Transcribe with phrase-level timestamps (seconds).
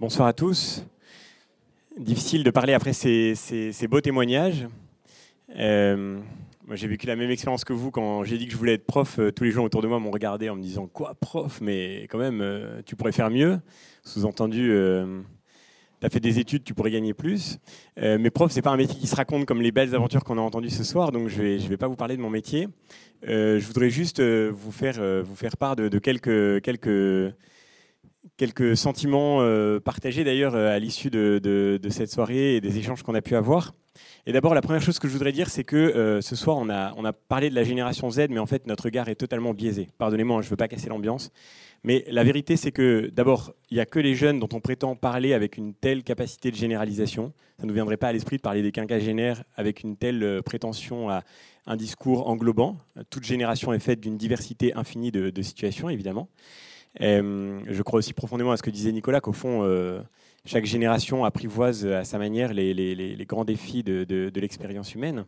[0.00, 0.84] Bonsoir à tous.
[1.98, 3.34] Difficile de parler après ces,
[3.90, 4.68] beaux témoignages.
[5.56, 6.20] Euh,
[6.68, 8.86] moi, j'ai vécu la même expérience que vous quand j'ai dit que je voulais être
[8.86, 9.18] prof.
[9.18, 11.60] Euh, tous les gens autour de moi m'ont regardé en me disant Quoi, prof?
[11.60, 13.58] Mais quand même, euh, tu pourrais faire mieux.
[14.04, 14.70] Sous-entendu,
[16.00, 17.58] tu as fait des études, tu pourrais gagner plus.
[17.96, 20.42] mais prof, c'est pas un métier qui se raconte comme les belles aventures qu'on a
[20.42, 22.68] entendues ce soir, donc je vais, je vais pas vous parler de mon métier.
[23.24, 25.00] je voudrais juste vous, faire,
[25.58, 26.62] part de, quelques
[28.36, 33.14] quelques sentiments euh, partagés d'ailleurs euh, à l'issue de, cette soirée et des échanges qu'on
[33.14, 33.74] a pu avoir.
[34.26, 36.68] Et d'abord, la première chose que je voudrais dire, c'est que euh, ce soir, on
[36.68, 39.88] a, parlé de la génération Z, mais en fait, notre regard est totalement biaisé.
[39.98, 41.30] Pardonnez-moi, hein, je ne veux pas casser l'ambiance.
[41.82, 44.96] Mais la vérité, c'est que d'abord, il n'y a que les jeunes dont on prétend
[44.96, 47.32] parler avec une telle capacité de généralisation.
[47.56, 51.08] Ça ne nous viendrait pas à l'esprit de parler des quinquagénaires avec une telle prétention
[51.08, 51.22] à
[51.66, 52.78] un discours englobant.
[53.10, 56.28] Toute génération est faite d'une diversité infinie de situations, évidemment.
[57.00, 60.00] Je crois aussi profondément à ce que disait Nicolas, qu'au fond, euh,
[60.44, 65.24] chaque génération apprivoise à sa manière les, grands défis de, l'expérience humaine.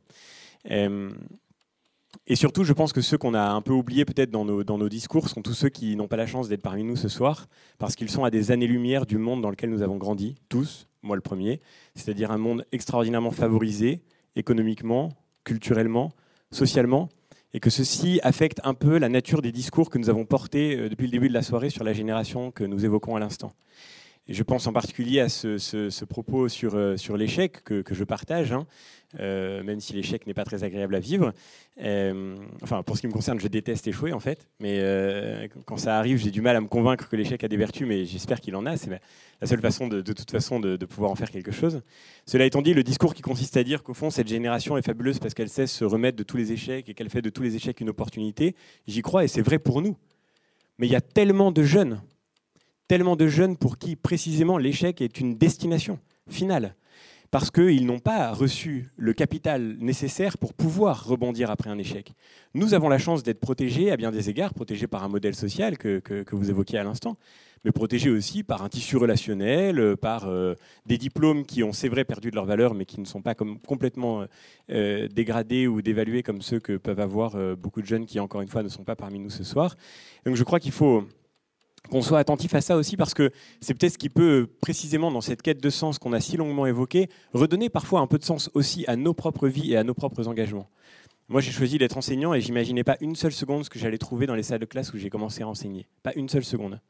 [2.26, 5.28] Et surtout, je pense que ceux qu'on a un peu oubliés peut-être dans nos discours
[5.28, 7.46] sont tous ceux qui n'ont pas la chance d'être parmi nous ce soir,
[7.78, 11.16] parce qu'ils sont à des années-lumière du monde dans lequel nous avons grandi, tous, moi
[11.16, 11.60] le premier,
[11.94, 14.02] c'est-à-dire un monde extraordinairement favorisé,
[14.36, 15.10] économiquement,
[15.44, 16.12] culturellement,
[16.50, 17.08] socialement,
[17.52, 20.88] et que ceci affecte un peu la nature des discours que nous avons portés euh,
[20.88, 23.52] depuis le début de la soirée sur la génération que nous évoquons à l'instant.
[24.30, 28.64] Je pense en particulier à ce, propos sur, euh, sur l'échec que, je partage, hein,
[29.18, 31.32] euh, même si l'échec n'est pas très agréable à vivre.
[31.82, 35.98] Euh, enfin, pour ce qui me concerne, je déteste échouer en fait, mais quand ça
[35.98, 38.54] arrive, j'ai du mal à me convaincre que l'échec a des vertus, mais j'espère qu'il
[38.54, 38.76] en a.
[38.76, 38.90] C'est
[39.40, 41.82] la seule façon de, de toute façon de, de, pouvoir en faire quelque chose.
[42.24, 45.18] Cela étant dit, le discours qui consiste à dire qu'au fond, cette génération est fabuleuse
[45.18, 47.56] parce qu'elle sait se remettre de tous les échecs et qu'elle fait de tous les
[47.56, 48.54] échecs une opportunité,
[48.86, 49.96] j'y crois et c'est vrai pour nous.
[50.78, 52.00] Mais il y a tellement de jeunes
[52.90, 56.74] tellement de jeunes pour qui précisément l'échec est une destination finale,
[57.30, 62.14] parce qu'ils n'ont pas reçu le capital nécessaire pour pouvoir rebondir après un échec.
[62.52, 65.78] Nous avons la chance d'être protégés à bien des égards, protégés par un modèle social
[65.78, 66.02] que,
[66.32, 67.16] vous évoquiez à l'instant,
[67.64, 72.04] mais protégés aussi par un tissu relationnel, par euh, des diplômes qui ont, c'est vrai,
[72.04, 74.24] perdu de leur valeur, mais qui ne sont pas comme, complètement
[74.72, 78.40] euh, dégradés ou dévalués comme ceux que peuvent avoir euh, beaucoup de jeunes qui, encore
[78.40, 79.76] une fois, ne sont pas parmi nous ce soir.
[80.26, 81.06] Donc je crois qu'il faut
[81.90, 83.30] qu'on soit attentif à ça aussi parce que
[83.60, 86.66] c'est peut-être ce qui peut précisément dans cette quête de sens qu'on a si longuement
[86.66, 89.94] évoquée redonner parfois un peu de sens aussi à nos propres vies et à nos
[89.94, 90.68] propres engagements.
[91.30, 94.26] Moi, j'ai choisi d'être enseignant et j'imaginais pas une seule seconde ce que j'allais trouver
[94.26, 95.86] dans les salles de classe où j'ai commencé à enseigner.
[96.02, 96.80] Pas une seule seconde.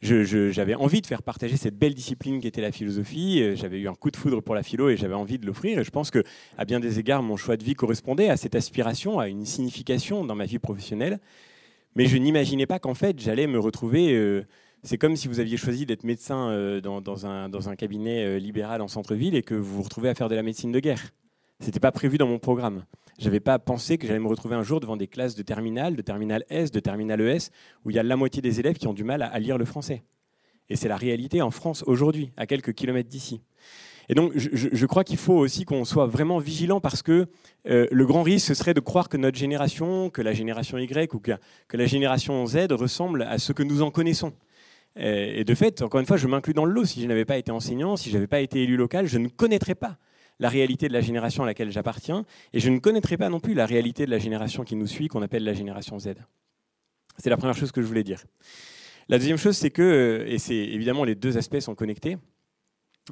[0.00, 3.42] j'avais envie de faire partager cette belle discipline qui était la philosophie.
[3.42, 5.78] Euh, j'avais eu un coup de foudre pour la philo et j'avais envie de l'offrir.
[5.78, 6.24] Et je pense que,
[6.56, 10.24] à bien des égards, mon choix de vie correspondait à cette aspiration, à une signification
[10.24, 11.20] dans ma vie professionnelle.
[11.96, 14.12] Mais je n'imaginais pas qu'en fait, j'allais me retrouver.
[14.12, 14.46] Euh,
[14.82, 18.86] c'est comme si vous aviez choisi d'être médecin euh, dans, un, cabinet euh, libéral en
[18.86, 21.02] centre-ville et que vous vous retrouvez à faire de la médecine de guerre.
[21.60, 22.84] Ce n'était pas prévu dans mon programme.
[23.18, 25.96] Je n'avais pas pensé que j'allais me retrouver un jour devant des classes de terminale,
[25.96, 27.48] de terminale S, de terminale ES,
[27.86, 29.64] où il y a la moitié des élèves qui ont du mal à lire le
[29.64, 30.02] français.
[30.68, 33.40] Et c'est la réalité en France aujourd'hui, à quelques kilomètres d'ici.
[34.08, 37.26] Et donc, je, crois qu'il faut aussi qu'on soit vraiment vigilant parce que
[37.68, 41.12] euh, le grand risque, ce serait de croire que notre génération, que la génération Y
[41.14, 41.32] ou que,
[41.72, 44.32] la génération Z ressemble à ce que nous en connaissons.
[44.98, 46.86] Et de fait, encore une fois, je m'inclus dans le lot.
[46.86, 49.28] Si je n'avais pas été enseignant, si je n'avais pas été élu local, je ne
[49.28, 49.98] connaîtrais pas
[50.38, 53.54] la réalité de la génération à laquelle j'appartiens, et je ne connaîtrais pas non plus
[53.54, 56.14] la réalité de la génération qui nous suit, qu'on appelle la génération Z.
[57.18, 58.22] C'est la première chose que je voulais dire.
[59.08, 62.18] La deuxième chose, c'est que, euh, et c'est évidemment les deux aspects sont connectés,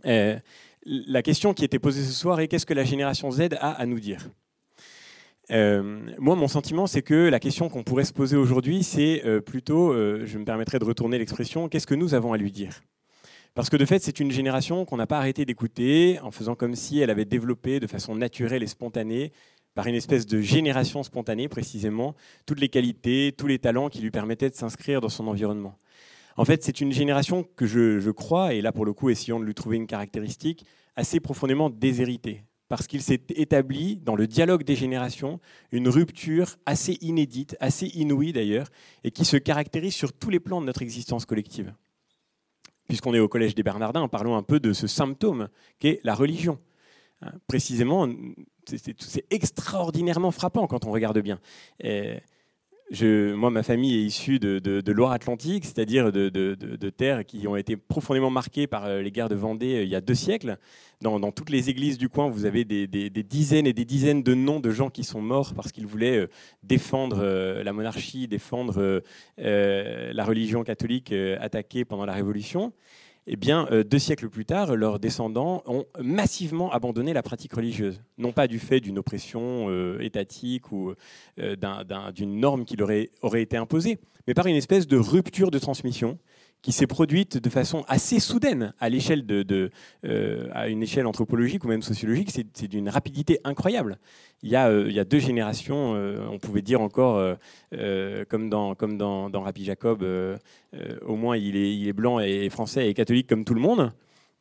[0.06, 0.38] euh,
[0.84, 3.86] la question qui était posée ce soir est qu'est-ce que la génération Z a à
[3.86, 4.28] nous dire?
[5.50, 9.40] Euh, moi, mon sentiment, c'est que la question qu'on pourrait se poser aujourd'hui, c'est euh,
[9.40, 12.82] plutôt, euh, je me permettrai de retourner l'expression, qu'est-ce que nous avons à lui dire?
[13.54, 16.74] Parce que de fait, c'est une génération qu'on n'a pas arrêté d'écouter en faisant comme
[16.74, 19.32] si elle avait développé de façon naturelle et spontanée,
[19.74, 22.14] par une espèce de génération spontanée précisément,
[22.46, 25.76] toutes les qualités, tous les talents qui lui permettaient de s'inscrire dans son environnement.
[26.36, 29.44] En fait, c'est une génération que je, crois, et là pour le coup, essayons de
[29.44, 30.64] lui trouver une caractéristique,
[30.96, 32.44] assez profondément déshéritée.
[32.68, 35.38] Parce qu'il s'est établi dans le dialogue des générations
[35.70, 38.68] une rupture assez inédite, assez inouïe d'ailleurs,
[39.04, 41.74] et qui se caractérise sur tous les plans de notre existence collective.
[42.88, 45.48] Puisqu'on est au Collège des Bernardins, parlons un peu de ce symptôme
[45.78, 46.58] qu'est la religion.
[47.22, 48.08] Hein, précisément,
[48.66, 51.38] c'est extraordinairement frappant quand on regarde bien
[52.92, 58.66] moi, ma famille est issue de, Loire-Atlantique, c'est-à-dire de, terres qui ont été profondément marquées
[58.66, 60.58] par euh, les guerres de Vendée euh, il y a deux siècles.
[61.00, 64.60] Dans, toutes les églises du coin, vous avez des, dizaines et des dizaines de noms
[64.60, 66.30] de gens qui sont morts parce qu'ils voulaient euh,
[66.62, 67.24] défendre
[67.62, 69.02] la monarchie, défendre
[69.36, 72.72] la religion catholique attaquée pendant la Révolution.
[73.26, 78.02] Eh bien, deux siècles plus tard, leurs descendants ont massivement abandonné la pratique religieuse.
[78.18, 80.94] Non pas du fait d'une oppression étatique ou
[81.38, 82.90] d'une norme qui leur
[83.22, 86.18] aurait été imposée, mais par une espèce de rupture de transmission
[86.64, 89.70] qui s'est produite de façon assez soudaine à l'échelle de,
[90.06, 93.98] euh, à une échelle anthropologique ou même sociologique, c'est d'une rapidité incroyable.
[94.42, 97.36] Il y a, euh, il y a deux générations, euh, on pouvait dire encore,
[98.30, 100.06] comme dans comme dans, dans Rabbi Jacob,
[101.06, 103.92] au moins il est, il est blanc et français et catholique comme tout le monde.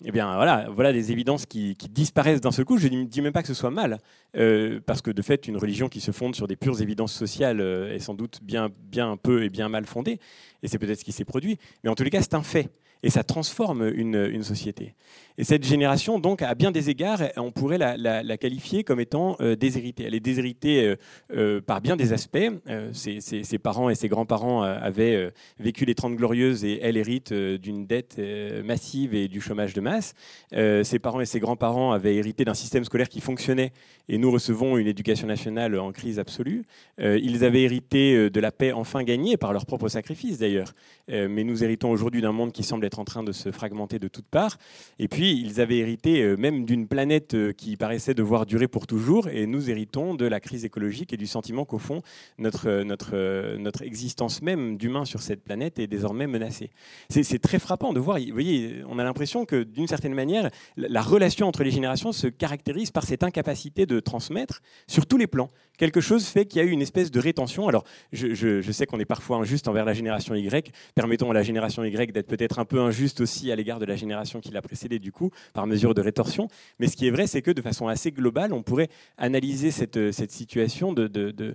[0.05, 2.77] Eh bien, voilà, voilà des évidences qui, disparaissent d'un seul coup.
[2.77, 3.99] Je ne dis même pas que ce soit mal,
[4.35, 7.61] euh, parce que de fait, une religion qui se fonde sur des pures évidences sociales
[7.61, 10.19] euh, est sans doute bien, bien peu et bien mal fondée,
[10.61, 11.57] et c'est peut-être ce qui s'est produit.
[11.83, 12.69] Mais en tous les cas, c'est un fait
[13.03, 14.95] et ça transforme une, société.
[15.37, 19.55] Et cette génération, donc, à bien des égards, on pourrait la, qualifier comme étant euh,
[19.55, 20.05] déshéritée.
[20.05, 20.95] Elle est déshéritée
[21.35, 22.49] euh, par bien des aspects.
[22.93, 28.21] Ses, parents et ses grands-parents avaient vécu les Trente Glorieuses et elle hérite d'une dette
[28.63, 29.92] massive et du chômage de masse.
[30.01, 33.71] Ses parents et ses grands-parents avaient hérité d'un système scolaire qui fonctionnait
[34.09, 36.65] et nous recevons une éducation nationale en crise absolue.
[36.99, 40.73] ils avaient hérité de la paix enfin gagnée par leur propre sacrifice d'ailleurs.
[41.07, 44.07] mais nous héritons aujourd'hui d'un monde qui semble être en train de se fragmenter de
[44.07, 44.57] toutes parts.
[44.99, 48.87] Et puis, ils avaient hérité euh, même d'une planète euh, qui paraissait devoir durer pour
[48.87, 52.01] toujours, et nous héritons de la crise écologique et du sentiment qu'au fond,
[52.37, 56.71] notre, euh, notre, notre existence même d'humain sur cette planète est désormais menacée.
[57.09, 61.01] C'est très frappant de voir, vous voyez, on a l'impression que d'une certaine manière, la
[61.01, 65.49] relation entre les générations se caractérise par cette incapacité de transmettre sur tous les plans.
[65.77, 67.67] Quelque chose fait qu'il y a eu une espèce de rétention.
[67.67, 70.71] Alors, je, sais qu'on est parfois injuste envers la génération Y.
[70.95, 73.95] Permettons à la génération Y d'être peut-être un peu injuste aussi à l'égard de la
[73.95, 76.47] génération qui l'a précédée, du coup, par mesure de rétorsion.
[76.79, 80.11] Mais ce qui est vrai, c'est que de façon assez globale, on pourrait analyser cette,
[80.11, 81.53] cette situation euh,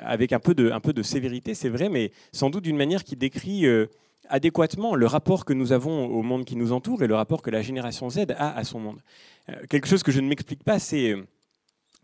[0.00, 3.04] avec un peu, de, un peu de sévérité, c'est vrai, mais sans doute d'une manière
[3.04, 3.86] qui décrit euh,
[4.28, 7.50] adéquatement le rapport que nous avons au monde qui nous entoure et le rapport que
[7.50, 9.00] la génération Z a à son monde.
[9.48, 11.14] Euh, quelque chose que je ne m'explique pas, c'est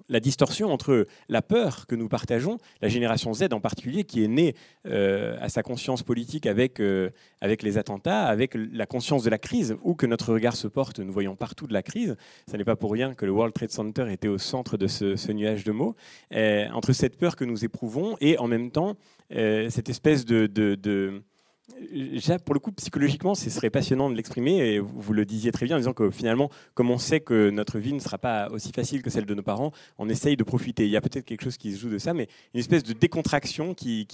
[0.09, 4.29] la distorsion entre la peur que nous partageons, la génération Z en particulier, qui est
[4.29, 4.55] née
[4.87, 7.11] euh, à sa conscience politique avec, euh,
[7.41, 11.01] avec les attentats, avec la conscience de la crise, où que notre regard se porte,
[11.01, 12.17] nous voyons partout de la crise.
[12.51, 15.33] Ce n'est pas pour rien que le World Trade Center était au centre de ce,
[15.33, 15.97] nuage de mots.
[16.35, 18.97] Euh, entre cette peur que nous éprouvons et en même temps
[19.31, 21.23] cette espèce de
[22.45, 25.77] pour le coup, psychologiquement, ce serait passionnant de l'exprimer, et vous le disiez très bien
[25.77, 29.03] en disant que finalement, comme on sait que notre vie ne sera pas aussi facile
[29.03, 30.85] que celle de nos parents, on essaye de profiter.
[30.85, 32.93] Il y a peut-être quelque chose qui se joue de ça, mais une espèce de
[32.93, 34.07] décontraction qui,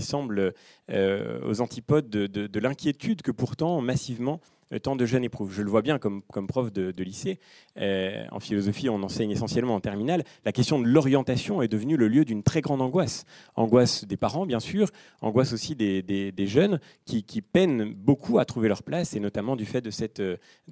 [0.00, 0.52] semble
[0.90, 4.40] euh, aux antipodes de, de l'inquiétude que pourtant, massivement,
[4.80, 5.52] tant de jeunes éprouvent.
[5.52, 7.38] Je le vois bien comme, prof de, lycée.
[7.78, 10.24] Euh, en philosophie, on enseigne essentiellement en terminale.
[10.44, 13.24] La question de l'orientation est devenue le lieu d'une très grande angoisse.
[13.56, 14.88] Angoisse des parents, bien sûr,
[15.20, 19.80] angoisse aussi des, jeunes qui, peinent beaucoup à trouver leur place, et notamment du fait
[19.80, 20.22] de cette,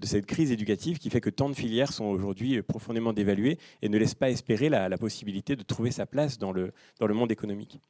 [0.02, 3.98] cette crise éducative qui fait que tant de filières sont aujourd'hui profondément dévaluées et ne
[3.98, 7.80] laissent pas espérer la, possibilité de trouver sa place dans le monde économique.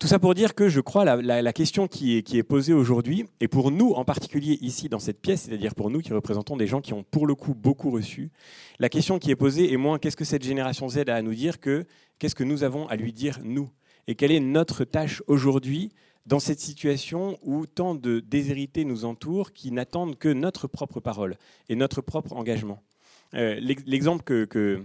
[0.00, 3.46] Tout ça pour dire que je crois la, la, question qui est, posée aujourd'hui, et
[3.46, 6.80] pour nous en particulier ici dans cette pièce, c'est-à-dire pour nous qui représentons des gens
[6.80, 8.30] qui ont pour le coup beaucoup reçu,
[8.80, 11.34] la question qui est posée est moins qu'est-ce que cette génération Z a à nous
[11.34, 11.84] dire que
[12.18, 13.70] qu'est-ce que nous avons à lui dire nous,
[14.08, 15.90] et quelle est notre tâche aujourd'hui
[16.26, 21.36] dans cette situation où tant de déshérités nous entourent qui n'attendent que notre propre parole
[21.68, 22.82] et notre propre engagement?
[23.34, 24.84] Euh, l'exemple que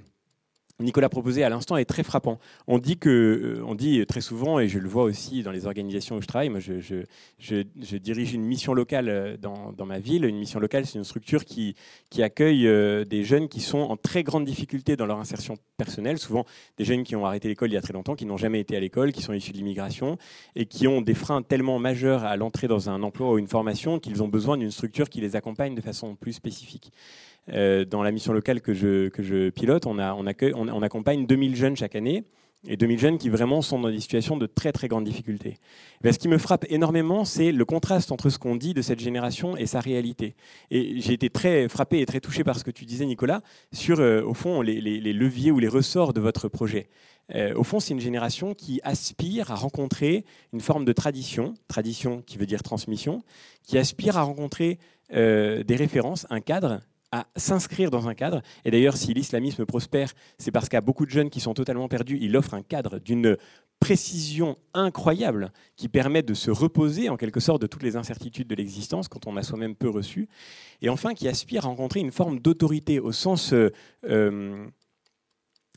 [0.79, 2.39] Nicolas proposé à l'instant est très frappant.
[2.67, 5.65] On dit, que, euh, on dit très souvent, et je le vois aussi dans les
[5.65, 9.99] organisations où je travaille, moi je, je, dirige une mission locale euh, dans, dans, ma
[9.99, 10.23] ville.
[10.23, 11.75] Une mission locale, c'est une structure qui,
[12.09, 16.17] qui accueille euh, des jeunes qui sont en très grande difficulté dans leur insertion personnelle,
[16.17, 16.45] souvent
[16.77, 18.77] des jeunes qui ont arrêté l'école il y a très longtemps, qui n'ont jamais été
[18.77, 20.17] à l'école, qui sont issus de l'immigration,
[20.55, 23.99] et qui ont des freins tellement majeurs à l'entrée dans un emploi ou une formation
[23.99, 26.91] qu'ils ont besoin d'une structure qui les accompagne de façon plus spécifique.
[27.53, 31.75] Euh, dans la mission locale que je, pilote, on, a, on, accueille, accompagne 2000 jeunes
[31.75, 32.25] chaque année
[32.67, 35.57] et 2000 jeunes qui vraiment sont dans des situations de très très grande difficulté.
[36.03, 39.55] ce qui me frappe énormément, c'est le contraste entre ce qu'on dit de cette génération
[39.55, 40.35] et sa réalité.
[40.69, 43.41] Et j'ai été très frappé et très touché par ce que tu disais, Nicolas,
[43.71, 46.89] sur euh, au fond les, les, leviers ou les ressorts de votre projet.
[47.33, 52.21] Euh, au fond, c'est une génération qui aspire à rencontrer une forme de tradition, tradition
[52.23, 53.23] qui veut dire transmission,
[53.63, 54.79] qui aspire à rencontrer
[55.11, 58.41] des références, un cadre à s'inscrire dans un cadre.
[58.65, 62.17] Et d'ailleurs, si l'islamisme prospère, c'est parce qu'à beaucoup de jeunes qui sont totalement perdus,
[62.21, 63.37] il offre un cadre d'une
[63.79, 68.55] précision incroyable qui permet de se reposer en quelque sorte de toutes les incertitudes de
[68.55, 70.27] l'existence quand on a soi-même peu reçu.
[70.81, 73.53] Et enfin, qui aspire à rencontrer une forme d'autorité au sens...
[73.53, 73.71] Euh,
[74.05, 74.67] euh,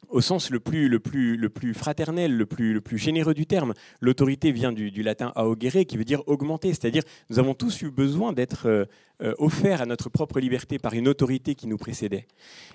[0.08, 3.72] au sens le plus, le plus, fraternel, le plus, le plus généreux du terme.
[4.00, 8.32] L'autorité vient du, latin augere, qui veut dire augmenter, c'est-à-dire nous avons tous eu besoin
[8.32, 8.84] d'être euh,
[9.22, 12.26] euh, offerts à notre propre liberté par une autorité qui nous précédait.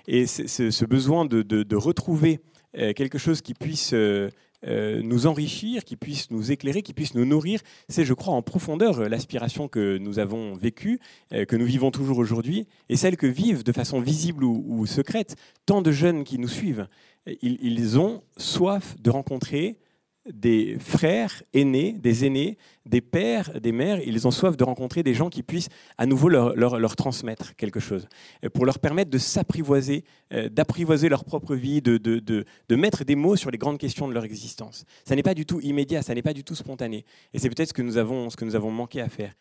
[0.06, 2.40] Et ce, besoin de, retrouver
[2.76, 4.30] euh, quelque chose qui puisse euh,
[4.64, 7.60] nous enrichir, qui puisse nous éclairer, qui puisse nous nourrir.
[7.88, 11.00] C'est, je crois, en profondeur euh, l'aspiration que nous avons vécue,
[11.32, 15.36] euh, que nous vivons toujours aujourd'hui, et celle que vivent de façon visible ou, secrète
[15.66, 16.88] tant de jeunes qui nous suivent.
[17.42, 19.78] ils ont soif de rencontrer
[20.32, 24.00] des frères aînés, des aînés, des pères, des mères.
[24.00, 28.08] Ils ont soif de rencontrer des gens qui puissent à nouveau leur, transmettre quelque chose,
[28.54, 33.36] pour leur permettre de s'apprivoiser, euh, d'apprivoiser leur propre vie, de, de, mettre des mots
[33.36, 34.84] sur les grandes questions de leur existence.
[35.04, 37.04] Ça n'est pas du tout immédiat, ça n'est pas du tout spontané.
[37.34, 39.34] Et c'est peut-être ce ce que nous avons manqué à faire.